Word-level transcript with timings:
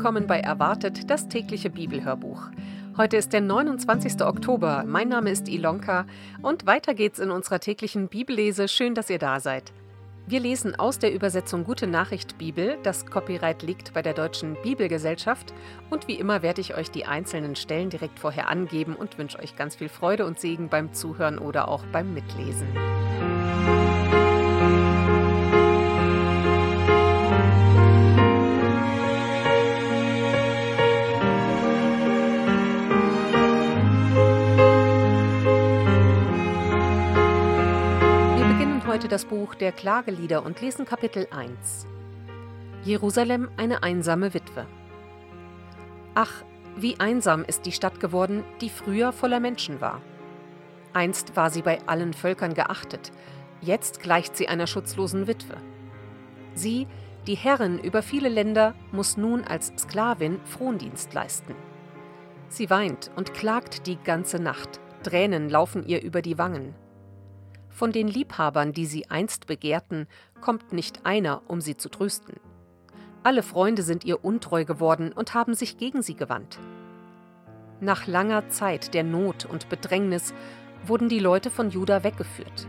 willkommen 0.00 0.26
bei 0.26 0.40
Erwartet, 0.40 1.10
das 1.10 1.28
tägliche 1.28 1.68
Bibelhörbuch. 1.68 2.44
Heute 2.96 3.18
ist 3.18 3.34
der 3.34 3.42
29. 3.42 4.22
Oktober. 4.22 4.82
Mein 4.86 5.10
Name 5.10 5.28
ist 5.28 5.46
Ilonka 5.46 6.06
und 6.40 6.64
weiter 6.64 6.94
geht's 6.94 7.18
in 7.18 7.30
unserer 7.30 7.60
täglichen 7.60 8.08
Bibellese. 8.08 8.66
Schön, 8.66 8.94
dass 8.94 9.10
ihr 9.10 9.18
da 9.18 9.40
seid. 9.40 9.74
Wir 10.26 10.40
lesen 10.40 10.74
aus 10.74 10.98
der 10.98 11.12
Übersetzung 11.12 11.64
Gute 11.64 11.86
Nachricht 11.86 12.38
Bibel. 12.38 12.78
Das 12.82 13.04
Copyright 13.04 13.62
liegt 13.62 13.92
bei 13.92 14.00
der 14.00 14.14
Deutschen 14.14 14.56
Bibelgesellschaft. 14.62 15.52
Und 15.90 16.08
wie 16.08 16.14
immer 16.14 16.40
werde 16.40 16.62
ich 16.62 16.74
euch 16.74 16.90
die 16.90 17.04
einzelnen 17.04 17.54
Stellen 17.54 17.90
direkt 17.90 18.18
vorher 18.18 18.48
angeben 18.48 18.96
und 18.96 19.18
wünsche 19.18 19.38
euch 19.38 19.54
ganz 19.54 19.76
viel 19.76 19.90
Freude 19.90 20.24
und 20.24 20.40
Segen 20.40 20.70
beim 20.70 20.94
Zuhören 20.94 21.36
oder 21.36 21.68
auch 21.68 21.84
beim 21.92 22.14
Mitlesen. 22.14 22.68
Heute 38.90 39.06
das 39.06 39.24
Buch 39.24 39.54
der 39.54 39.70
Klagelieder 39.70 40.44
und 40.44 40.60
lesen 40.60 40.84
Kapitel 40.84 41.28
1. 41.30 41.86
Jerusalem 42.82 43.48
eine 43.56 43.84
einsame 43.84 44.34
Witwe. 44.34 44.66
Ach, 46.16 46.42
wie 46.74 46.98
einsam 46.98 47.44
ist 47.44 47.66
die 47.66 47.70
Stadt 47.70 48.00
geworden, 48.00 48.42
die 48.60 48.68
früher 48.68 49.12
voller 49.12 49.38
Menschen 49.38 49.80
war. 49.80 50.00
Einst 50.92 51.36
war 51.36 51.50
sie 51.50 51.62
bei 51.62 51.78
allen 51.86 52.14
Völkern 52.14 52.52
geachtet, 52.52 53.12
jetzt 53.60 54.00
gleicht 54.00 54.36
sie 54.36 54.48
einer 54.48 54.66
schutzlosen 54.66 55.28
Witwe. 55.28 55.58
Sie, 56.54 56.88
die 57.28 57.36
Herrin 57.36 57.78
über 57.78 58.02
viele 58.02 58.28
Länder, 58.28 58.74
muss 58.90 59.16
nun 59.16 59.44
als 59.44 59.72
Sklavin 59.78 60.40
Frondienst 60.46 61.14
leisten. 61.14 61.54
Sie 62.48 62.70
weint 62.70 63.12
und 63.14 63.34
klagt 63.34 63.86
die 63.86 63.98
ganze 64.02 64.40
Nacht, 64.40 64.80
Tränen 65.04 65.48
laufen 65.48 65.86
ihr 65.86 66.02
über 66.02 66.22
die 66.22 66.38
Wangen. 66.38 66.74
Von 67.80 67.92
den 67.92 68.08
Liebhabern, 68.08 68.74
die 68.74 68.84
sie 68.84 69.08
einst 69.08 69.46
begehrten, 69.46 70.06
kommt 70.42 70.74
nicht 70.74 71.06
einer, 71.06 71.40
um 71.48 71.62
sie 71.62 71.78
zu 71.78 71.88
trösten. 71.88 72.34
Alle 73.22 73.42
Freunde 73.42 73.82
sind 73.82 74.04
ihr 74.04 74.22
untreu 74.22 74.66
geworden 74.66 75.12
und 75.12 75.32
haben 75.32 75.54
sich 75.54 75.78
gegen 75.78 76.02
sie 76.02 76.14
gewandt. 76.14 76.58
Nach 77.80 78.06
langer 78.06 78.50
Zeit 78.50 78.92
der 78.92 79.02
Not 79.02 79.46
und 79.46 79.70
Bedrängnis 79.70 80.34
wurden 80.84 81.08
die 81.08 81.20
Leute 81.20 81.48
von 81.48 81.70
Juda 81.70 82.04
weggeführt. 82.04 82.66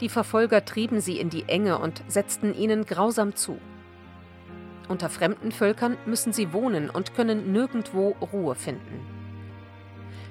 Die 0.00 0.08
Verfolger 0.08 0.64
trieben 0.64 1.02
sie 1.02 1.20
in 1.20 1.28
die 1.28 1.46
Enge 1.46 1.76
und 1.78 2.02
setzten 2.08 2.54
ihnen 2.54 2.86
grausam 2.86 3.36
zu. 3.36 3.58
Unter 4.88 5.10
fremden 5.10 5.52
Völkern 5.52 5.98
müssen 6.06 6.32
sie 6.32 6.54
wohnen 6.54 6.88
und 6.88 7.14
können 7.14 7.52
nirgendwo 7.52 8.16
Ruhe 8.32 8.54
finden. 8.54 9.13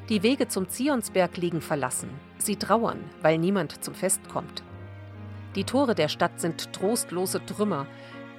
Die 0.09 0.21
Wege 0.21 0.49
zum 0.49 0.67
Zionsberg 0.67 1.37
liegen 1.37 1.61
verlassen. 1.61 2.09
Sie 2.37 2.57
trauern, 2.57 2.99
weil 3.21 3.37
niemand 3.37 3.83
zum 3.83 3.95
Fest 3.95 4.21
kommt. 4.27 4.61
Die 5.55 5.63
Tore 5.63 5.95
der 5.95 6.09
Stadt 6.09 6.41
sind 6.41 6.73
trostlose 6.73 7.45
Trümmer. 7.45 7.87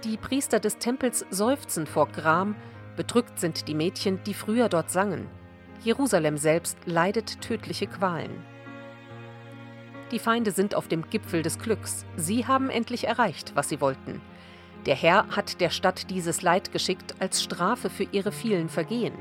Die 0.05 0.19
Priester 0.19 0.61
des 0.61 0.77
Tempels 0.77 1.25
seufzen 1.31 1.87
vor 1.87 2.09
Gram. 2.09 2.55
Bedrückt 2.97 3.41
sind 3.41 3.67
die 3.67 3.75
Mädchen, 3.75 4.21
die 4.25 4.35
früher 4.35 4.69
dort 4.69 4.91
sangen. 4.91 5.27
Jerusalem 5.83 6.37
selbst 6.37 6.77
leidet 6.85 7.41
tödliche 7.41 7.87
Qualen. 7.87 8.45
Die 10.11 10.19
Feinde 10.19 10.51
sind 10.51 10.75
auf 10.75 10.87
dem 10.87 11.09
Gipfel 11.09 11.43
des 11.43 11.59
Glücks. 11.59 12.05
Sie 12.17 12.47
haben 12.47 12.69
endlich 12.69 13.07
erreicht, 13.07 13.53
was 13.55 13.71
sie 13.71 13.81
wollten. 13.81 14.21
Der 14.85 14.95
Herr 14.95 15.29
hat 15.31 15.63
der 15.63 15.71
Stadt 15.71 16.11
dieses 16.11 16.43
Leid 16.43 16.73
geschickt 16.73 17.15
als 17.21 17.43
Strafe 17.43 17.89
für 17.89 18.05
ihre 18.05 18.33
vielen 18.33 18.69
Vergehen. 18.69 19.15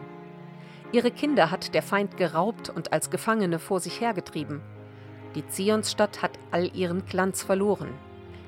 Ihre 0.93 1.09
Kinder 1.09 1.49
hat 1.49 1.73
der 1.73 1.81
Feind 1.81 2.17
geraubt 2.17 2.69
und 2.69 2.93
als 2.93 3.09
Gefangene 3.09 3.57
vor 3.57 3.79
sich 3.79 3.99
hergetrieben. 3.99 4.61
Die 5.33 5.45
Zionsstadt 5.47 6.21
hat 6.21 6.37
all 6.51 6.73
ihren 6.75 7.03
Glanz 7.07 7.41
verloren. 7.41 7.89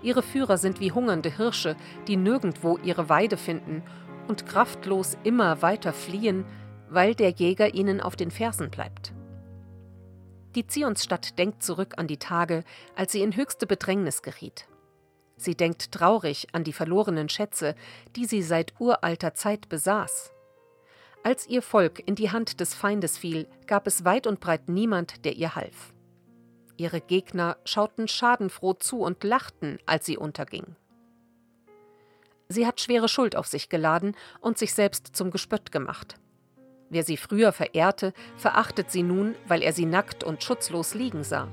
Ihre 0.03 0.22
Führer 0.22 0.59
sind 0.59 0.79
wie 0.79 0.91
hungernde 0.91 1.35
Hirsche, 1.35 1.75
die 2.07 2.17
nirgendwo 2.17 2.78
ihre 2.78 3.09
Weide 3.09 3.38
finden 3.38 3.81
und 4.28 4.45
kraftlos 4.45 5.17
immer 5.23 5.63
weiter 5.63 5.91
fliehen, 5.91 6.45
weil 6.88 7.16
der 7.16 7.31
Jäger 7.31 7.73
ihnen 7.73 8.00
auf 8.00 8.16
den 8.16 8.29
Fersen 8.29 8.69
bleibt. 8.69 9.12
Die 10.53 10.67
Zionsstadt 10.67 11.39
denkt 11.39 11.63
zurück 11.63 11.95
an 11.97 12.06
die 12.06 12.17
Tage, 12.17 12.63
als 12.95 13.12
sie 13.12 13.23
in 13.23 13.35
höchste 13.35 13.66
Bedrängnis 13.66 14.22
geriet. 14.22 14.67
Sie 15.35 15.56
denkt 15.56 15.91
traurig 15.91 16.47
an 16.53 16.63
die 16.63 16.73
verlorenen 16.73 17.27
Schätze, 17.27 17.73
die 18.16 18.25
sie 18.25 18.44
seit 18.44 18.75
uralter 18.79 19.33
Zeit 19.33 19.67
besaß. 19.67 20.34
Als 21.25 21.47
ihr 21.47 21.63
Volk 21.63 22.08
in 22.08 22.13
die 22.13 22.30
Hand 22.30 22.59
des 22.59 22.75
Feindes 22.75 23.18
fiel, 23.18 23.47
gab 23.66 23.88
es 23.88 24.06
weit 24.06 24.28
und 24.28 24.40
breit 24.40 24.69
niemand, 24.69 25.25
der 25.25 25.34
ihr 25.34 25.56
half. 25.56 25.91
Ihre 26.78 27.02
Gegner 27.02 27.58
schauten 27.66 28.08
schadenfroh 28.08 28.74
zu 28.74 29.00
und 29.00 29.24
lachten, 29.24 29.80
als 29.88 30.06
sie 30.06 30.18
unterging. 30.18 30.75
Sie 32.47 32.68
hat 32.68 32.80
schwere 32.80 33.08
Schuld 33.08 33.36
auf 33.36 33.47
sich 33.47 33.69
geladen 33.69 34.16
und 34.40 34.59
sich 34.59 34.75
selbst 34.75 35.16
zum 35.16 35.31
Gespött 35.31 35.72
gemacht. 35.72 36.19
Wer 36.91 37.02
sie 37.02 37.18
früher 37.18 37.52
verehrte, 37.52 38.13
verachtet 38.38 38.92
sie 38.92 39.02
nun, 39.02 39.34
weil 39.47 39.63
er 39.63 39.74
sie 39.74 39.88
nackt 39.88 40.24
und 40.24 40.44
schutzlos 40.44 40.94
liegen 40.94 41.24
sah. 41.24 41.47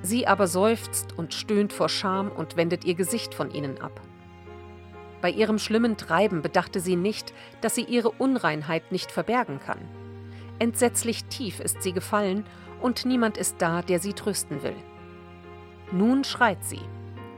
Sie 0.00 0.26
aber 0.26 0.46
seufzt 0.46 1.18
und 1.18 1.34
stöhnt 1.34 1.74
vor 1.74 1.90
Scham 1.90 2.32
und 2.32 2.56
wendet 2.56 2.86
ihr 2.86 2.94
Gesicht 2.94 3.34
von 3.34 3.50
ihnen 3.50 3.78
ab. 3.78 4.00
Bei 5.20 5.30
ihrem 5.30 5.58
schlimmen 5.58 5.96
Treiben 5.96 6.42
bedachte 6.42 6.80
sie 6.80 6.96
nicht, 6.96 7.32
dass 7.60 7.74
sie 7.74 7.84
ihre 7.84 8.10
Unreinheit 8.10 8.90
nicht 8.90 9.12
verbergen 9.12 9.60
kann. 9.60 9.80
Entsetzlich 10.58 11.24
tief 11.24 11.60
ist 11.60 11.82
sie 11.82 11.92
gefallen 11.92 12.44
und 12.80 13.04
niemand 13.04 13.36
ist 13.36 13.56
da, 13.58 13.82
der 13.82 13.98
sie 13.98 14.14
trösten 14.14 14.62
will. 14.62 14.76
Nun 15.92 16.24
schreit 16.24 16.64
sie: 16.64 16.80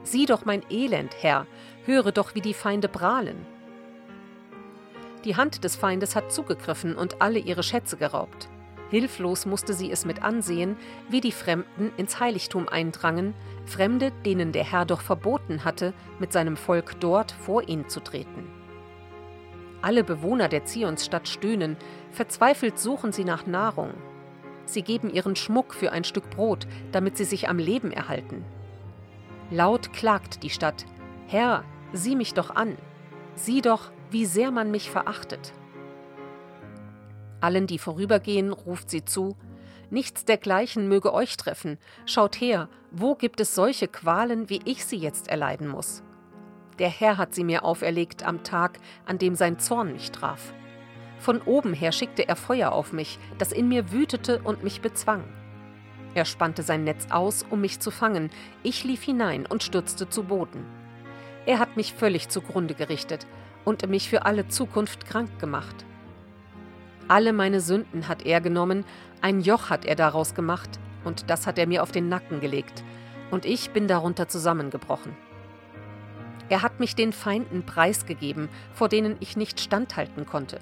Sieh 0.02 0.26
doch 0.26 0.44
mein 0.44 0.62
Elend, 0.70 1.14
Herr, 1.20 1.46
höre 1.84 2.12
doch, 2.12 2.34
wie 2.34 2.40
die 2.40 2.54
Feinde 2.54 2.88
prahlen. 2.88 3.46
Die 5.24 5.36
Hand 5.36 5.62
des 5.62 5.76
Feindes 5.76 6.16
hat 6.16 6.32
zugegriffen 6.32 6.96
und 6.96 7.22
alle 7.22 7.38
ihre 7.38 7.62
Schätze 7.62 7.96
geraubt. 7.96 8.48
Hilflos 8.92 9.46
musste 9.46 9.72
sie 9.72 9.90
es 9.90 10.04
mit 10.04 10.22
ansehen, 10.22 10.76
wie 11.08 11.22
die 11.22 11.32
Fremden 11.32 11.90
ins 11.96 12.20
Heiligtum 12.20 12.68
eindrangen, 12.68 13.32
Fremde, 13.64 14.12
denen 14.26 14.52
der 14.52 14.64
Herr 14.64 14.84
doch 14.84 15.00
verboten 15.00 15.64
hatte, 15.64 15.94
mit 16.18 16.30
seinem 16.30 16.58
Volk 16.58 17.00
dort 17.00 17.32
vor 17.32 17.66
ihn 17.66 17.88
zu 17.88 18.00
treten. 18.00 18.50
Alle 19.80 20.04
Bewohner 20.04 20.48
der 20.48 20.66
Zionsstadt 20.66 21.26
stöhnen, 21.26 21.78
verzweifelt 22.10 22.78
suchen 22.78 23.12
sie 23.12 23.24
nach 23.24 23.46
Nahrung. 23.46 23.94
Sie 24.66 24.82
geben 24.82 25.08
ihren 25.08 25.36
Schmuck 25.36 25.72
für 25.72 25.90
ein 25.90 26.04
Stück 26.04 26.28
Brot, 26.28 26.66
damit 26.92 27.16
sie 27.16 27.24
sich 27.24 27.48
am 27.48 27.58
Leben 27.58 27.92
erhalten. 27.92 28.44
Laut 29.50 29.94
klagt 29.94 30.42
die 30.42 30.50
Stadt: 30.50 30.84
Herr, 31.28 31.64
sieh 31.94 32.14
mich 32.14 32.34
doch 32.34 32.50
an, 32.50 32.76
sieh 33.36 33.62
doch, 33.62 33.90
wie 34.10 34.26
sehr 34.26 34.50
man 34.50 34.70
mich 34.70 34.90
verachtet. 34.90 35.54
Allen, 37.42 37.66
die 37.66 37.78
vorübergehen, 37.78 38.52
ruft 38.52 38.88
sie 38.90 39.04
zu, 39.04 39.36
Nichts 39.92 40.24
dergleichen 40.24 40.88
möge 40.88 41.12
euch 41.12 41.36
treffen. 41.36 41.76
Schaut 42.06 42.40
her, 42.40 42.70
wo 42.90 43.14
gibt 43.14 43.40
es 43.40 43.54
solche 43.54 43.88
Qualen, 43.88 44.48
wie 44.48 44.60
ich 44.64 44.86
sie 44.86 44.96
jetzt 44.96 45.28
erleiden 45.28 45.68
muss? 45.68 46.02
Der 46.78 46.88
Herr 46.88 47.18
hat 47.18 47.34
sie 47.34 47.44
mir 47.44 47.62
auferlegt 47.62 48.22
am 48.26 48.42
Tag, 48.42 48.78
an 49.04 49.18
dem 49.18 49.34
sein 49.34 49.58
Zorn 49.58 49.92
mich 49.92 50.10
traf. 50.10 50.54
Von 51.18 51.42
oben 51.42 51.74
her 51.74 51.92
schickte 51.92 52.26
er 52.26 52.36
Feuer 52.36 52.72
auf 52.72 52.94
mich, 52.94 53.18
das 53.36 53.52
in 53.52 53.68
mir 53.68 53.92
wütete 53.92 54.40
und 54.42 54.64
mich 54.64 54.80
bezwang. 54.80 55.24
Er 56.14 56.24
spannte 56.24 56.62
sein 56.62 56.84
Netz 56.84 57.08
aus, 57.10 57.44
um 57.50 57.60
mich 57.60 57.78
zu 57.78 57.90
fangen. 57.90 58.30
Ich 58.62 58.84
lief 58.84 59.02
hinein 59.02 59.44
und 59.44 59.62
stürzte 59.62 60.08
zu 60.08 60.24
Boden. 60.24 60.64
Er 61.44 61.58
hat 61.58 61.76
mich 61.76 61.92
völlig 61.92 62.30
zugrunde 62.30 62.72
gerichtet 62.72 63.26
und 63.66 63.86
mich 63.90 64.08
für 64.08 64.24
alle 64.24 64.48
Zukunft 64.48 65.04
krank 65.04 65.38
gemacht. 65.38 65.84
Alle 67.08 67.32
meine 67.32 67.60
Sünden 67.60 68.08
hat 68.08 68.24
er 68.24 68.40
genommen, 68.40 68.84
ein 69.20 69.40
Joch 69.40 69.70
hat 69.70 69.84
er 69.84 69.96
daraus 69.96 70.34
gemacht, 70.34 70.70
und 71.04 71.28
das 71.30 71.46
hat 71.46 71.58
er 71.58 71.66
mir 71.66 71.82
auf 71.82 71.92
den 71.92 72.08
Nacken 72.08 72.40
gelegt, 72.40 72.84
und 73.30 73.44
ich 73.44 73.70
bin 73.70 73.88
darunter 73.88 74.28
zusammengebrochen. 74.28 75.16
Er 76.48 76.62
hat 76.62 76.80
mich 76.80 76.94
den 76.94 77.12
Feinden 77.12 77.64
preisgegeben, 77.64 78.48
vor 78.72 78.88
denen 78.88 79.16
ich 79.20 79.36
nicht 79.36 79.60
standhalten 79.60 80.26
konnte. 80.26 80.58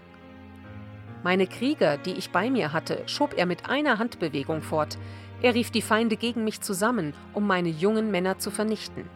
Meine 1.23 1.47
Krieger, 1.47 1.99
die 1.99 2.13
ich 2.13 2.31
bei 2.31 2.49
mir 2.49 2.73
hatte, 2.73 3.03
schob 3.07 3.35
er 3.37 3.45
mit 3.47 3.69
einer 3.69 3.99
Handbewegung 3.99 4.63
fort. 4.63 4.99
Er 5.43 5.55
rief 5.55 5.71
die 5.71 5.83
Feinde 5.83 6.17
gegen 6.17 6.45
mich 6.45 6.61
zusammen, 6.61 7.13
um 7.35 7.47
meine 7.47 7.69
jungen 7.69 8.11
Männer 8.11 8.39
zu 8.39 8.51
vernichten. 8.51 9.09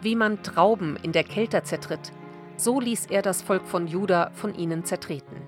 Wie 0.00 0.16
man 0.16 0.42
Trauben 0.42 0.96
in 1.02 1.12
der 1.12 1.24
Kälte 1.24 1.62
zertritt, 1.64 2.12
so 2.56 2.80
ließ 2.80 3.06
er 3.06 3.22
das 3.22 3.42
Volk 3.42 3.66
von 3.66 3.86
Juda 3.86 4.30
von 4.34 4.54
ihnen 4.54 4.84
zertreten. 4.84 5.47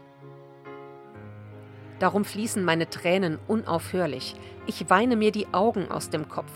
Darum 2.01 2.25
fließen 2.25 2.65
meine 2.65 2.89
Tränen 2.89 3.39
unaufhörlich. 3.47 4.35
Ich 4.67 4.91
weine 4.91 5.17
mir 5.17 5.31
die 5.31 5.53
Augen 5.53 5.91
aus 5.91 6.11
dem 6.11 6.29
Kopf. 6.29 6.51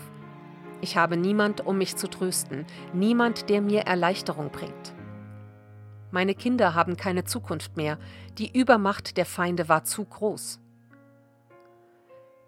Ich 0.81 0.97
habe 0.97 1.15
niemand, 1.15 1.65
um 1.65 1.77
mich 1.77 1.95
zu 1.95 2.09
trösten, 2.09 2.65
niemand, 2.93 3.49
der 3.49 3.61
mir 3.61 3.81
Erleichterung 3.81 4.49
bringt. 4.49 4.93
Meine 6.11 6.35
Kinder 6.35 6.73
haben 6.73 6.97
keine 6.97 7.23
Zukunft 7.25 7.77
mehr, 7.77 7.97
die 8.37 8.51
Übermacht 8.57 9.17
der 9.17 9.25
Feinde 9.25 9.69
war 9.69 9.83
zu 9.83 10.03
groß. 10.03 10.59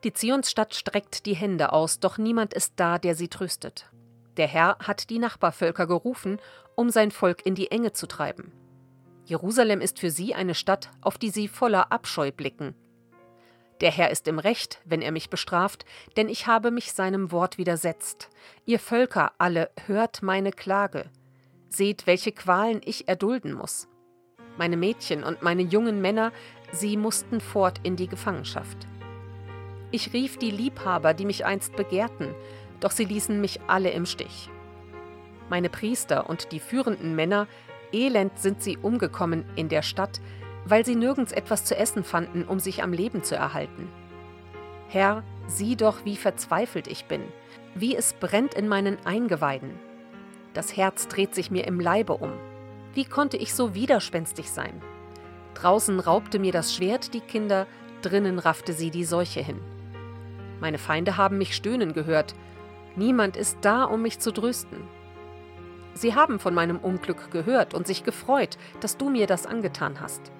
Die 0.03 0.13
Zionsstadt 0.13 0.73
streckt 0.75 1.25
die 1.25 1.35
Hände 1.35 1.73
aus, 1.73 1.99
doch 1.99 2.17
niemand 2.17 2.53
ist 2.53 2.73
da, 2.77 2.97
der 2.97 3.15
sie 3.15 3.27
tröstet. 3.27 3.89
Der 4.37 4.47
Herr 4.47 4.77
hat 4.79 5.09
die 5.09 5.19
Nachbarvölker 5.19 5.87
gerufen, 5.87 6.39
um 6.75 6.89
sein 6.89 7.11
Volk 7.11 7.45
in 7.45 7.55
die 7.55 7.71
Enge 7.71 7.93
zu 7.93 8.07
treiben. 8.07 8.51
Jerusalem 9.25 9.81
ist 9.81 9.99
für 9.99 10.11
sie 10.11 10.33
eine 10.33 10.55
Stadt, 10.55 10.89
auf 11.01 11.17
die 11.17 11.29
sie 11.29 11.47
voller 11.47 11.91
Abscheu 11.91 12.31
blicken. 12.31 12.75
Der 13.81 13.91
Herr 13.91 14.09
ist 14.09 14.27
im 14.27 14.39
Recht, 14.39 14.79
wenn 14.85 15.01
er 15.01 15.11
mich 15.11 15.29
bestraft, 15.29 15.85
denn 16.15 16.29
ich 16.29 16.47
habe 16.47 16.71
mich 16.71 16.93
seinem 16.93 17.31
Wort 17.31 17.57
widersetzt. 17.57 18.29
Ihr 18.65 18.79
Völker 18.79 19.33
alle, 19.37 19.69
hört 19.85 20.23
meine 20.23 20.51
Klage. 20.51 21.05
Seht, 21.69 22.07
welche 22.07 22.31
Qualen 22.31 22.81
ich 22.83 23.07
erdulden 23.07 23.53
muss. 23.53 23.87
Meine 24.57 24.77
Mädchen 24.77 25.23
und 25.23 25.43
meine 25.43 25.61
jungen 25.61 26.01
Männer, 26.01 26.31
sie 26.71 26.97
mussten 26.97 27.39
fort 27.39 27.79
in 27.83 27.95
die 27.95 28.07
Gefangenschaft. 28.07 28.87
Ich 29.91 30.11
rief 30.11 30.37
die 30.37 30.51
Liebhaber, 30.51 31.13
die 31.13 31.25
mich 31.25 31.45
einst 31.45 31.75
begehrten, 31.75 32.33
doch 32.79 32.91
sie 32.91 33.05
ließen 33.05 33.39
mich 33.39 33.59
alle 33.67 33.91
im 33.91 34.05
Stich. 34.07 34.49
Meine 35.49 35.69
Priester 35.69 36.29
und 36.29 36.51
die 36.51 36.59
führenden 36.59 37.15
Männer, 37.15 37.47
elend 37.93 38.39
sind 38.39 38.61
sie 38.61 38.77
umgekommen 38.77 39.45
in 39.55 39.69
der 39.69 39.83
Stadt, 39.83 40.19
weil 40.69 40.85
sie 40.85 40.95
nirgends 40.95 41.31
etwas 41.31 41.63
zu 41.63 41.75
essen 41.77 42.03
fanden, 42.03 42.43
um 42.43 42.59
sich 42.59 42.83
am 42.83 42.93
Leben 42.93 43.23
zu 43.23 43.35
erhalten. 43.35 43.89
Herr, 44.89 45.23
sieh 45.47 45.75
doch, 45.75 46.05
wie 46.05 46.15
verzweifelt 46.15 46.87
ich 46.87 47.05
bin, 47.05 47.21
wie 47.75 47.95
es 47.95 48.13
brennt 48.13 48.53
in 48.53 48.67
meinen 48.67 48.97
Eingeweiden. 49.05 49.71
Das 50.53 50.75
Herz 50.75 51.07
dreht 51.07 51.35
sich 51.35 51.51
mir 51.51 51.67
im 51.67 51.79
Leibe 51.79 52.13
um. 52.13 52.31
Wie 52.93 53.05
konnte 53.05 53.37
ich 53.37 53.53
so 53.53 53.75
widerspenstig 53.75 54.49
sein? 54.49 54.81
Draußen 55.53 55.99
raubte 55.99 56.39
mir 56.39 56.51
das 56.51 56.73
Schwert 56.73 57.13
die 57.13 57.21
Kinder, 57.21 57.67
drinnen 58.01 58.39
raffte 58.39 58.73
sie 58.73 58.91
die 58.91 59.05
Seuche 59.05 59.41
hin. 59.41 59.59
Meine 60.59 60.77
Feinde 60.77 61.17
haben 61.17 61.37
mich 61.37 61.55
stöhnen 61.55 61.93
gehört. 61.93 62.33
Niemand 62.95 63.37
ist 63.37 63.59
da, 63.61 63.83
um 63.83 64.01
mich 64.01 64.19
zu 64.19 64.31
trösten. 64.31 64.79
Sie 65.93 66.15
haben 66.15 66.39
von 66.39 66.53
meinem 66.53 66.77
Unglück 66.77 67.31
gehört 67.31 67.73
und 67.73 67.87
sich 67.87 68.03
gefreut, 68.03 68.57
dass 68.79 68.97
du 68.97 69.09
mir 69.09 69.27
das 69.27 69.45
angetan 69.45 69.99
hast. 69.99 70.31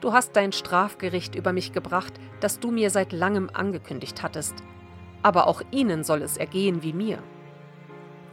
Du 0.00 0.12
hast 0.12 0.34
dein 0.34 0.52
Strafgericht 0.52 1.34
über 1.34 1.52
mich 1.52 1.72
gebracht, 1.72 2.14
das 2.40 2.58
du 2.58 2.70
mir 2.70 2.90
seit 2.90 3.12
langem 3.12 3.50
angekündigt 3.52 4.22
hattest. 4.22 4.54
Aber 5.22 5.46
auch 5.46 5.62
ihnen 5.70 6.04
soll 6.04 6.22
es 6.22 6.36
ergehen 6.36 6.82
wie 6.82 6.94
mir. 6.94 7.22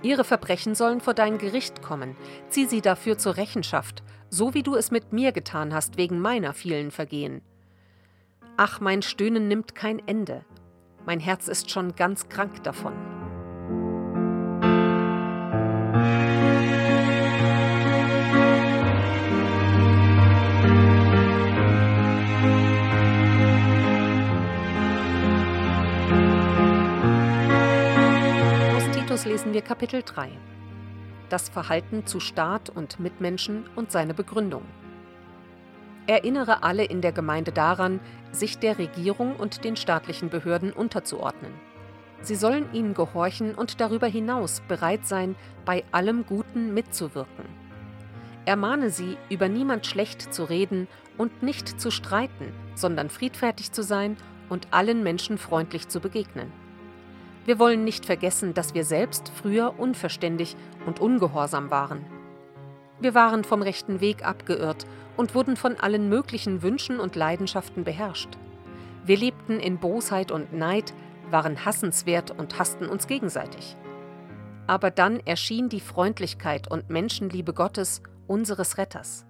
Ihre 0.01 0.23
Verbrechen 0.23 0.75
sollen 0.75 1.01
vor 1.01 1.13
dein 1.13 1.37
Gericht 1.37 1.81
kommen. 1.81 2.15
Zieh 2.49 2.65
sie 2.65 2.81
dafür 2.81 3.17
zur 3.17 3.35
Rechenschaft, 3.35 4.03
so 4.29 4.53
wie 4.53 4.63
du 4.63 4.75
es 4.75 4.91
mit 4.91 5.11
mir 5.11 5.31
getan 5.31 5.73
hast 5.73 5.97
wegen 5.97 6.19
meiner 6.19 6.53
vielen 6.53 6.91
Vergehen. 6.91 7.41
Ach, 8.55 8.79
mein 8.79 9.01
Stöhnen 9.01 9.47
nimmt 9.47 9.75
kein 9.75 10.05
Ende. 10.07 10.45
Mein 11.05 11.19
Herz 11.19 11.47
ist 11.47 11.69
schon 11.69 11.95
ganz 11.95 12.29
krank 12.29 12.63
davon. 12.63 13.16
Titus 29.17 29.31
lesen 29.31 29.53
wir 29.53 29.63
Kapitel 29.63 30.03
3. 30.03 30.29
Das 31.29 31.49
Verhalten 31.49 32.05
zu 32.05 32.19
Staat 32.19 32.69
und 32.69 32.99
Mitmenschen 32.99 33.65
und 33.75 33.91
seine 33.91 34.13
Begründung. 34.13 34.61
Erinnere 36.05 36.61
alle 36.61 36.85
in 36.85 37.01
der 37.01 37.13
Gemeinde 37.13 37.51
daran, 37.51 37.99
sich 38.31 38.59
der 38.59 38.77
Regierung 38.77 39.35
und 39.35 39.63
den 39.63 39.75
staatlichen 39.75 40.29
Behörden 40.29 40.71
unterzuordnen. 40.71 41.51
Sie 42.21 42.35
sollen 42.35 42.71
ihnen 42.73 42.93
gehorchen 42.93 43.55
und 43.55 43.81
darüber 43.81 44.05
hinaus 44.05 44.61
bereit 44.67 45.07
sein, 45.07 45.35
bei 45.65 45.83
allem 45.91 46.23
Guten 46.27 46.75
mitzuwirken. 46.75 47.45
Ermahne 48.45 48.91
sie, 48.91 49.17
über 49.31 49.49
niemand 49.49 49.87
schlecht 49.87 50.31
zu 50.31 50.43
reden 50.43 50.87
und 51.17 51.41
nicht 51.41 51.81
zu 51.81 51.89
streiten, 51.89 52.53
sondern 52.75 53.09
friedfertig 53.09 53.71
zu 53.71 53.81
sein 53.81 54.15
und 54.47 54.67
allen 54.69 55.01
Menschen 55.01 55.39
freundlich 55.39 55.87
zu 55.87 56.01
begegnen. 56.01 56.66
Wir 57.47 57.59
wollen 57.59 57.85
nicht 57.85 58.05
vergessen, 58.05 58.53
dass 58.53 58.73
wir 58.73 58.83
selbst 58.83 59.31
früher 59.33 59.79
unverständig 59.79 60.57
und 60.85 60.99
ungehorsam 60.99 61.71
waren. 61.71 62.05
Wir 62.99 63.15
waren 63.15 63.45
vom 63.45 63.61
rechten 63.61 64.01
Weg 64.01 64.25
abgeirrt 64.25 64.85
und 65.15 65.33
wurden 65.33 65.55
von 65.55 65.77
allen 65.77 66.09
möglichen 66.09 66.61
Wünschen 66.61 66.99
und 66.99 67.15
Leidenschaften 67.15 67.85
beherrscht. 67.85 68.37
Wir 69.05 69.15
lebten 69.15 69.61
in 69.61 69.77
Bosheit 69.77 70.29
und 70.29 70.51
Neid, 70.51 70.93
waren 71.31 71.63
hassenswert 71.63 72.31
und 72.31 72.59
hassten 72.59 72.89
uns 72.89 73.07
gegenseitig. 73.07 73.77
Aber 74.67 74.91
dann 74.91 75.21
erschien 75.21 75.69
die 75.69 75.79
Freundlichkeit 75.79 76.69
und 76.69 76.89
Menschenliebe 76.89 77.53
Gottes, 77.53 78.01
unseres 78.27 78.77
Retters. 78.77 79.25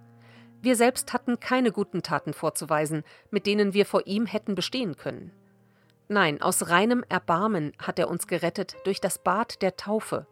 Wir 0.60 0.74
selbst 0.74 1.12
hatten 1.12 1.38
keine 1.38 1.70
guten 1.70 2.02
Taten 2.02 2.32
vorzuweisen, 2.32 3.04
mit 3.30 3.46
denen 3.46 3.74
wir 3.74 3.86
vor 3.86 4.08
ihm 4.08 4.26
hätten 4.26 4.56
bestehen 4.56 4.96
können. 4.96 5.30
Nein, 6.08 6.40
aus 6.40 6.70
reinem 6.70 7.04
Erbarmen 7.08 7.72
hat 7.78 7.98
er 7.98 8.08
uns 8.08 8.26
gerettet 8.26 8.76
durch 8.84 9.00
das 9.00 9.18
Bad 9.18 9.60
der 9.60 9.76
Taufe. 9.76 10.26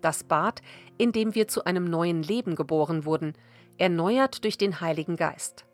Das 0.00 0.22
Bad, 0.22 0.62
in 0.98 1.10
dem 1.10 1.34
wir 1.34 1.48
zu 1.48 1.64
einem 1.64 1.84
neuen 1.84 2.22
Leben 2.22 2.54
geboren 2.54 3.04
wurden, 3.04 3.32
erneuert 3.76 4.44
durch 4.44 4.56
den 4.56 4.80
Heiligen 4.80 5.16
Geist. 5.16 5.64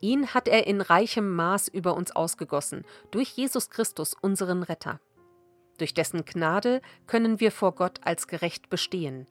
Ihn 0.00 0.34
hat 0.34 0.48
er 0.48 0.66
in 0.66 0.82
reichem 0.82 1.34
Maß 1.34 1.68
über 1.68 1.94
uns 1.94 2.14
ausgegossen, 2.14 2.84
durch 3.10 3.30
Jesus 3.30 3.70
Christus, 3.70 4.14
unseren 4.20 4.62
Retter. 4.62 5.00
Durch 5.78 5.94
dessen 5.94 6.24
Gnade 6.24 6.82
können 7.06 7.40
wir 7.40 7.52
vor 7.52 7.74
Gott 7.74 8.00
als 8.02 8.26
gerecht 8.26 8.68
bestehen. 8.68 9.26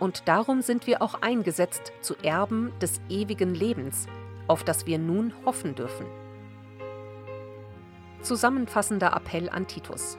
Und 0.00 0.26
darum 0.26 0.62
sind 0.62 0.86
wir 0.86 1.02
auch 1.02 1.14
eingesetzt 1.20 1.92
zu 2.00 2.14
Erben 2.22 2.72
des 2.80 3.00
ewigen 3.08 3.54
Lebens, 3.54 4.06
auf 4.48 4.64
das 4.64 4.86
wir 4.86 4.98
nun 4.98 5.34
hoffen 5.44 5.74
dürfen. 5.74 6.06
Zusammenfassender 8.24 9.12
Appell 9.14 9.50
an 9.50 9.66
Titus. 9.66 10.16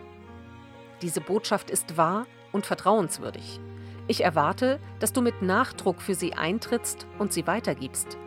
Diese 1.01 1.21
Botschaft 1.21 1.71
ist 1.71 1.97
wahr 1.97 2.27
und 2.51 2.67
vertrauenswürdig. 2.67 3.59
Ich 4.07 4.23
erwarte, 4.23 4.79
dass 4.99 5.11
du 5.11 5.23
mit 5.23 5.41
Nachdruck 5.41 6.03
für 6.03 6.13
sie 6.13 6.35
eintrittst 6.35 7.07
und 7.17 7.33
sie 7.33 7.47
weitergibst. 7.47 8.19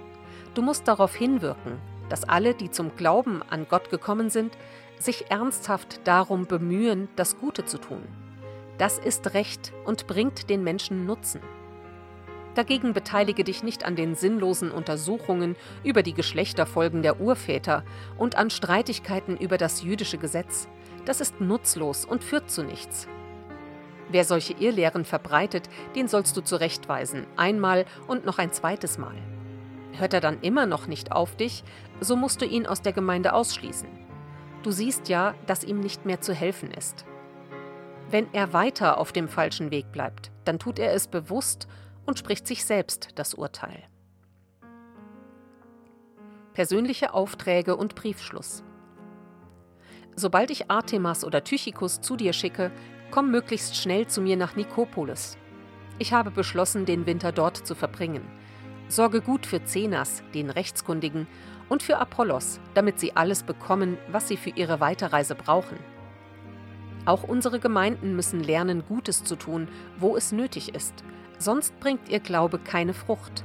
Du 0.55 0.63
musst 0.63 0.89
darauf 0.89 1.15
hinwirken, 1.15 1.79
dass 2.09 2.29
alle, 2.29 2.55
die 2.55 2.73
zum 2.73 2.97
Glauben 2.97 3.41
an 3.51 3.67
Gott 3.69 3.89
gekommen 3.89 4.31
sind, 4.31 4.59
sich 4.99 5.31
ernsthaft 5.31 6.01
darum 6.09 6.47
bemühen, 6.47 7.09
das 7.15 7.39
Gute 7.39 7.65
zu 7.65 7.79
tun. 7.79 8.03
Das 8.79 8.99
ist 8.99 9.33
Recht 9.33 9.73
und 9.85 10.09
bringt 10.09 10.51
den 10.51 10.65
Menschen 10.65 11.07
Nutzen. 11.07 11.41
Dagegen 12.55 12.93
beteilige 12.93 13.45
dich 13.45 13.63
nicht 13.63 13.85
an 13.85 13.95
den 13.95 14.15
sinnlosen 14.15 14.71
Untersuchungen 14.71 15.57
über 15.85 16.03
die 16.03 16.15
Geschlechterfolgen 16.15 17.03
der 17.03 17.21
Urväter 17.21 17.85
und 18.17 18.37
an 18.37 18.51
Streitigkeiten 18.51 19.37
über 19.37 19.59
das 19.59 19.83
jüdische 19.83 20.19
Gesetz. 20.19 20.69
Das 21.05 21.21
ist 21.21 21.41
nutzlos 21.41 22.05
und 22.05 22.25
führt 22.25 22.51
zu 22.51 22.63
nichts. 22.63 23.07
Wer 24.11 24.25
solche 24.25 24.55
Irrlehren 24.55 25.05
verbreitet, 25.05 25.69
den 25.95 26.09
sollst 26.09 26.37
du 26.37 26.41
zurechtweisen, 26.41 27.27
einmal 27.37 27.85
und 28.07 28.25
noch 28.25 28.39
ein 28.39 28.53
zweites 28.53 28.99
Mal. 28.99 29.17
Hört 29.93 30.15
er 30.15 30.21
dann 30.21 30.41
immer 30.41 30.67
noch 30.67 30.87
nicht 30.87 31.13
auf 31.13 31.37
dich, 31.37 31.63
so 32.01 32.17
musst 32.17 32.41
du 32.41 32.47
ihn 32.47 32.67
aus 32.67 32.83
der 32.83 32.93
Gemeinde 32.93 33.35
ausschließen. 33.35 33.89
Du 34.63 34.71
siehst 34.71 35.09
ja, 35.09 35.35
dass 35.47 35.65
ihm 35.65 35.81
nicht 35.81 36.07
mehr 36.07 36.21
zu 36.21 36.33
helfen 36.35 36.71
ist. 36.71 37.05
Wenn 38.11 38.27
er 38.33 38.53
weiter 38.53 38.99
auf 38.99 39.13
dem 39.13 39.29
falschen 39.29 39.71
Weg 39.71 39.93
bleibt, 39.93 40.31
dann 40.45 40.59
tut 40.59 40.79
er 40.79 40.95
es 40.95 41.09
bewusst 41.09 41.69
und 42.09 42.19
spricht 42.19 42.47
sich 42.47 42.65
selbst 42.65 43.11
das 43.17 43.35
Urteil. 43.35 43.83
Persönliche 46.55 47.13
Aufträge 47.13 47.77
und 47.77 47.95
Briefschluss. 47.97 48.65
Sobald 50.17 50.51
ich 50.51 50.71
Artemas 50.71 51.23
oder 51.23 51.45
Tychicus 51.45 52.01
zu 52.01 52.17
dir 52.17 52.33
schicke, 52.33 52.73
komm 53.11 53.31
möglichst 53.31 53.77
schnell 53.77 54.07
zu 54.07 54.23
mir 54.23 54.39
nach 54.39 54.57
Nikopolis. 54.57 55.37
Ich 55.99 56.15
habe 56.15 56.31
beschlossen, 56.31 56.87
den 56.87 57.05
Winter 57.05 57.31
dort 57.31 57.59
zu 57.59 57.75
verbringen. 57.75 58.23
Sorge 58.89 59.21
gut 59.21 59.45
für 59.45 59.63
Zenas, 59.65 60.23
den 60.33 60.49
Rechtskundigen, 60.49 61.27
und 61.69 61.83
für 61.83 61.99
Apollos, 61.99 62.59
damit 62.73 62.99
sie 62.99 63.15
alles 63.17 63.43
bekommen, 63.43 63.99
was 64.11 64.29
sie 64.29 64.39
für 64.39 64.51
ihre 64.51 64.81
Weiterreise 64.81 65.35
brauchen. 65.35 65.79
Auch 67.05 67.25
unsere 67.25 67.61
Gemeinden 67.61 68.17
müssen 68.17 68.43
lernen, 68.43 68.83
Gutes 68.89 69.25
zu 69.25 69.37
tun, 69.37 69.69
wo 69.99 70.17
es 70.17 70.33
nötig 70.33 70.75
ist– 70.75 71.05
sonst 71.39 71.79
bringt 71.81 72.09
ihr 72.09 72.21
Glaube 72.21 72.59
keine 72.59 72.95
Frucht. 72.95 73.45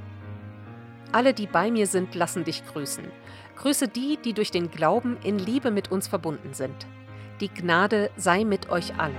Alle, 1.12 1.34
die 1.34 1.48
bei 1.48 1.70
mir 1.70 1.86
sind, 1.86 2.16
lassen 2.16 2.44
dich 2.44 2.66
grüßen. 2.66 3.06
Grüße 3.56 3.88
die, 3.88 4.18
die 4.18 4.34
durch 4.34 4.50
den 4.50 4.72
Glauben 4.72 5.18
in 5.24 5.38
Liebe 5.38 5.70
mit 5.70 5.92
uns 5.92 6.08
verbunden 6.08 6.54
sind. 6.54 6.88
Die 7.40 7.50
Gnade 7.50 8.10
sei 8.16 8.46
mit 8.46 8.70
euch 8.70 8.98
allen. 8.98 9.16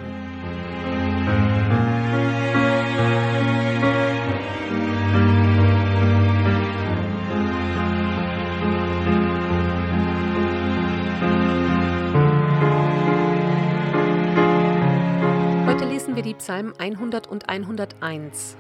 Heute 15.67 15.85
lesen 15.85 16.17
wir 16.17 16.23
die 16.23 16.35
Psalmen 16.35 16.75
100 16.79 17.29
und 17.29 17.49
101. 17.49 18.57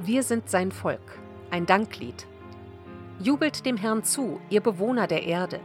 Wir 0.00 0.22
sind 0.22 0.48
sein 0.48 0.70
Volk, 0.70 1.18
ein 1.50 1.66
Danklied. 1.66 2.28
Jubelt 3.18 3.66
dem 3.66 3.76
Herrn 3.76 4.04
zu, 4.04 4.40
ihr 4.48 4.60
Bewohner 4.60 5.08
der 5.08 5.24
Erde. 5.24 5.58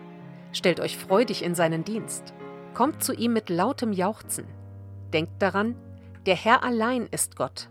Stellt 0.54 0.80
euch 0.80 0.98
freudig 0.98 1.44
in 1.44 1.54
seinen 1.54 1.84
Dienst. 1.84 2.34
Kommt 2.74 3.04
zu 3.04 3.14
ihm 3.14 3.34
mit 3.34 3.52
lautem 3.52 3.94
Jauchzen. 3.94 4.48
Denkt 5.14 5.40
daran, 5.40 5.76
der 6.26 6.36
Herr 6.36 6.64
allein 6.64 7.08
ist 7.12 7.36
Gott. 7.36 7.70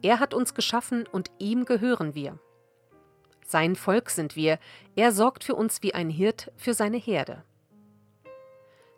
Er 0.00 0.20
hat 0.20 0.32
uns 0.32 0.54
geschaffen 0.54 1.06
und 1.06 1.30
ihm 1.38 1.66
gehören 1.66 2.14
wir. 2.14 2.38
Sein 3.44 3.76
Volk 3.76 4.08
sind 4.08 4.36
wir, 4.36 4.58
er 4.96 5.12
sorgt 5.12 5.44
für 5.44 5.54
uns 5.54 5.82
wie 5.82 5.92
ein 5.92 6.08
Hirt 6.08 6.50
für 6.56 6.72
seine 6.72 6.96
Herde. 6.96 7.44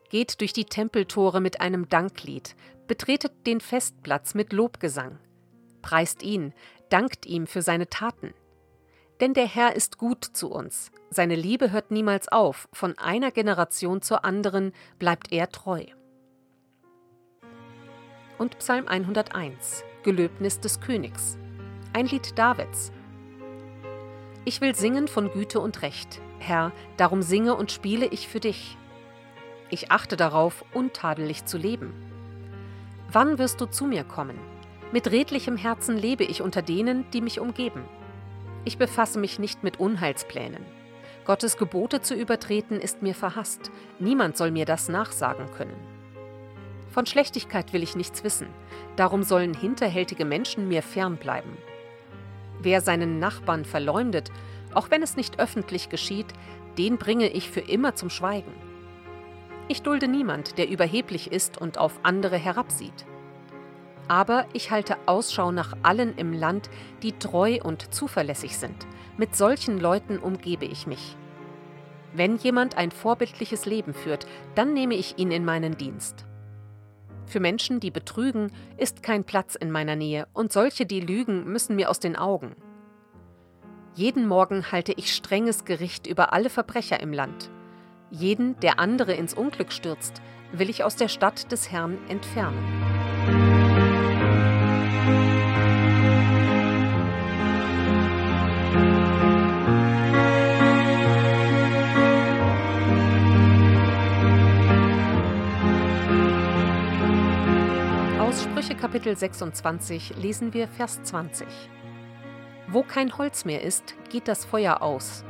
Geht 0.08 0.40
durch 0.40 0.52
die 0.52 0.66
Tempeltore 0.66 1.40
mit 1.40 1.60
einem 1.60 1.88
Danklied, 1.88 2.54
betretet 2.86 3.46
den 3.46 3.60
Festplatz 3.60 4.34
mit 4.34 4.52
Lobgesang. 4.52 5.18
Preist 5.82 6.22
ihn, 6.22 6.54
dankt 6.92 7.24
ihm 7.24 7.46
für 7.46 7.62
seine 7.62 7.88
Taten. 7.88 8.34
Denn 9.20 9.34
der 9.34 9.46
Herr 9.46 9.74
ist 9.74 9.98
gut 9.98 10.24
zu 10.24 10.50
uns, 10.50 10.90
seine 11.10 11.36
Liebe 11.36 11.70
hört 11.70 11.90
niemals 11.90 12.28
auf, 12.28 12.68
von 12.72 12.98
einer 12.98 13.30
Generation 13.30 14.02
zur 14.02 14.24
anderen 14.24 14.72
bleibt 14.98 15.32
er 15.32 15.48
treu. 15.48 15.84
Und 18.36 18.58
Psalm 18.58 18.88
101, 18.88 19.84
Gelöbnis 20.02 20.60
des 20.60 20.80
Königs, 20.80 21.38
ein 21.92 22.06
Lied 22.06 22.36
Davids. 22.38 22.92
Ich 24.44 24.60
will 24.60 24.74
singen 24.74 25.08
von 25.08 25.30
Güte 25.30 25.60
und 25.60 25.82
Recht, 25.82 26.20
Herr, 26.40 26.72
darum 26.96 27.22
singe 27.22 27.54
und 27.54 27.70
spiele 27.70 28.06
ich 28.06 28.28
für 28.28 28.40
dich. 28.40 28.76
Ich 29.70 29.92
achte 29.92 30.16
darauf, 30.16 30.64
untadelig 30.74 31.44
zu 31.44 31.56
leben. 31.56 31.94
Wann 33.10 33.38
wirst 33.38 33.60
du 33.60 33.66
zu 33.66 33.86
mir 33.86 34.04
kommen? 34.04 34.38
Mit 34.92 35.10
redlichem 35.10 35.56
Herzen 35.56 35.96
lebe 35.96 36.22
ich 36.22 36.42
unter 36.42 36.60
denen, 36.60 37.10
die 37.12 37.22
mich 37.22 37.40
umgeben. 37.40 37.82
Ich 38.66 38.76
befasse 38.76 39.18
mich 39.18 39.38
nicht 39.38 39.64
mit 39.64 39.80
Unheilsplänen. 39.80 40.62
Gottes 41.24 41.56
Gebote 41.56 42.02
zu 42.02 42.14
übertreten 42.14 42.78
ist 42.78 43.00
mir 43.00 43.14
verhasst. 43.14 43.70
Niemand 43.98 44.36
soll 44.36 44.50
mir 44.50 44.66
das 44.66 44.90
nachsagen 44.90 45.50
können. 45.56 45.76
Von 46.90 47.06
Schlechtigkeit 47.06 47.72
will 47.72 47.82
ich 47.82 47.96
nichts 47.96 48.22
wissen. 48.22 48.48
Darum 48.96 49.22
sollen 49.22 49.54
hinterhältige 49.54 50.26
Menschen 50.26 50.68
mir 50.68 50.82
fernbleiben. 50.82 51.56
Wer 52.60 52.82
seinen 52.82 53.18
Nachbarn 53.18 53.64
verleumdet, 53.64 54.30
auch 54.74 54.90
wenn 54.90 55.02
es 55.02 55.16
nicht 55.16 55.40
öffentlich 55.40 55.88
geschieht, 55.88 56.26
den 56.76 56.98
bringe 56.98 57.28
ich 57.28 57.50
für 57.50 57.60
immer 57.60 57.94
zum 57.94 58.10
Schweigen. 58.10 58.52
Ich 59.68 59.80
dulde 59.80 60.06
niemand, 60.06 60.58
der 60.58 60.68
überheblich 60.68 61.32
ist 61.32 61.58
und 61.58 61.78
auf 61.78 62.00
andere 62.02 62.36
herabsieht. 62.36 63.06
Aber 64.12 64.44
ich 64.52 64.70
halte 64.70 64.98
Ausschau 65.06 65.52
nach 65.52 65.72
allen 65.82 66.14
im 66.18 66.34
Land, 66.34 66.68
die 67.02 67.12
treu 67.12 67.60
und 67.62 67.94
zuverlässig 67.94 68.58
sind. 68.58 68.86
Mit 69.16 69.34
solchen 69.34 69.80
Leuten 69.80 70.18
umgebe 70.18 70.66
ich 70.66 70.86
mich. 70.86 71.16
Wenn 72.12 72.36
jemand 72.36 72.76
ein 72.76 72.90
vorbildliches 72.90 73.64
Leben 73.64 73.94
führt, 73.94 74.26
dann 74.54 74.74
nehme 74.74 74.96
ich 74.96 75.16
ihn 75.16 75.30
in 75.30 75.46
meinen 75.46 75.78
Dienst. 75.78 76.26
Für 77.24 77.40
Menschen, 77.40 77.80
die 77.80 77.90
betrügen, 77.90 78.52
ist 78.76 79.02
kein 79.02 79.24
Platz 79.24 79.54
in 79.54 79.70
meiner 79.70 79.96
Nähe, 79.96 80.28
und 80.34 80.52
solche, 80.52 80.84
die 80.84 81.00
lügen, 81.00 81.50
müssen 81.50 81.74
mir 81.74 81.88
aus 81.88 81.98
den 81.98 82.14
Augen. 82.14 82.54
Jeden 83.94 84.28
Morgen 84.28 84.70
halte 84.72 84.92
ich 84.92 85.14
strenges 85.14 85.64
Gericht 85.64 86.06
über 86.06 86.34
alle 86.34 86.50
Verbrecher 86.50 87.00
im 87.00 87.14
Land. 87.14 87.50
Jeden, 88.10 88.60
der 88.60 88.78
andere 88.78 89.14
ins 89.14 89.32
Unglück 89.32 89.72
stürzt, 89.72 90.20
will 90.52 90.68
ich 90.68 90.84
aus 90.84 90.96
der 90.96 91.08
Stadt 91.08 91.50
des 91.50 91.72
Herrn 91.72 91.96
entfernen. 92.10 93.51
Sprüche 108.72 108.88
Kapitel 108.88 109.16
26 109.16 110.16
lesen 110.16 110.54
wir 110.54 110.66
Vers 110.66 111.02
20. 111.02 111.46
Wo 112.68 112.82
kein 112.82 113.18
Holz 113.18 113.44
mehr 113.44 113.62
ist, 113.62 113.94
geht 114.08 114.28
das 114.28 114.46
Feuer 114.46 114.80
aus, 114.80 115.24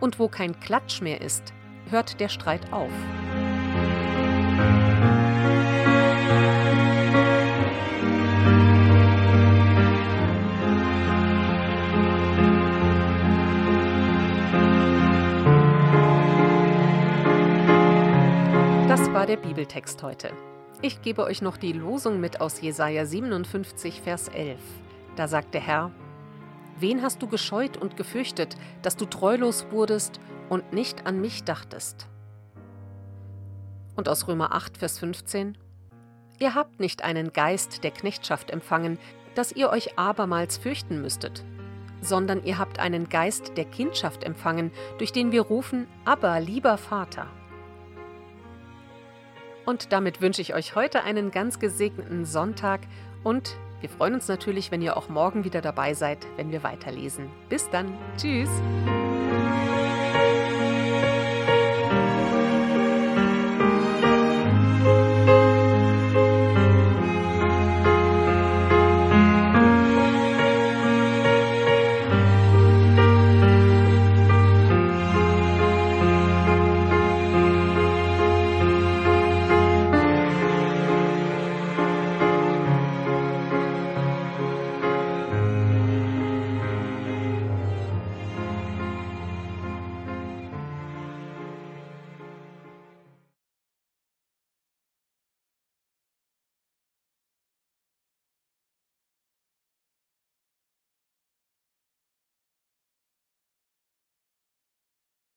und 0.00 0.18
wo 0.18 0.28
kein 0.28 0.58
Klatsch 0.60 1.02
mehr 1.02 1.20
ist, 1.20 1.52
hört 1.90 2.20
der 2.20 2.30
Streit 2.30 2.72
auf. 2.72 2.90
Das 18.88 19.12
war 19.12 19.26
der 19.26 19.36
Bibeltext 19.36 20.02
heute. 20.02 20.30
Ich 20.82 21.00
gebe 21.00 21.24
euch 21.24 21.40
noch 21.40 21.56
die 21.56 21.72
Losung 21.72 22.20
mit 22.20 22.42
aus 22.42 22.60
Jesaja 22.60 23.06
57, 23.06 24.02
Vers 24.02 24.28
11. 24.28 24.60
Da 25.16 25.26
sagt 25.26 25.54
der 25.54 25.62
Herr: 25.62 25.90
Wen 26.78 27.00
hast 27.00 27.22
du 27.22 27.26
gescheut 27.26 27.78
und 27.78 27.96
gefürchtet, 27.96 28.56
dass 28.82 28.94
du 28.94 29.06
treulos 29.06 29.66
wurdest 29.70 30.20
und 30.50 30.74
nicht 30.74 31.06
an 31.06 31.18
mich 31.18 31.44
dachtest. 31.44 32.08
Und 33.96 34.10
aus 34.10 34.28
Römer 34.28 34.52
8, 34.54 34.76
Vers 34.76 34.98
15 34.98 35.56
Ihr 36.38 36.54
habt 36.54 36.78
nicht 36.78 37.02
einen 37.02 37.32
Geist 37.32 37.82
der 37.82 37.90
Knechtschaft 37.90 38.50
empfangen, 38.50 38.98
dass 39.34 39.52
ihr 39.52 39.70
euch 39.70 39.98
abermals 39.98 40.58
fürchten 40.58 41.00
müsstet, 41.00 41.42
sondern 42.02 42.44
ihr 42.44 42.58
habt 42.58 42.78
einen 42.78 43.08
Geist 43.08 43.56
der 43.56 43.64
Kindschaft 43.64 44.24
empfangen, 44.24 44.70
durch 44.98 45.12
den 45.12 45.32
wir 45.32 45.40
rufen, 45.40 45.86
aber 46.04 46.38
lieber 46.40 46.76
Vater. 46.76 47.28
Und 49.66 49.92
damit 49.92 50.22
wünsche 50.22 50.40
ich 50.40 50.54
euch 50.54 50.74
heute 50.74 51.02
einen 51.02 51.30
ganz 51.30 51.58
gesegneten 51.58 52.24
Sonntag 52.24 52.80
und 53.22 53.56
wir 53.80 53.90
freuen 53.90 54.14
uns 54.14 54.28
natürlich, 54.28 54.70
wenn 54.70 54.80
ihr 54.80 54.96
auch 54.96 55.08
morgen 55.10 55.44
wieder 55.44 55.60
dabei 55.60 55.92
seid, 55.92 56.26
wenn 56.36 56.50
wir 56.50 56.62
weiterlesen. 56.62 57.28
Bis 57.50 57.68
dann. 57.68 57.92
Tschüss. 58.16 58.48